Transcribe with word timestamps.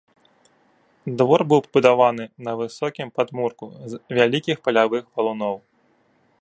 Двор 1.21 1.43
быў 1.51 1.59
пабудаваны 1.65 2.25
на 2.49 2.57
высокім 2.63 3.07
падмурку 3.19 3.65
з 3.93 4.03
вялікіх 4.21 4.57
палявых 4.69 5.03
валуноў. 5.21 5.55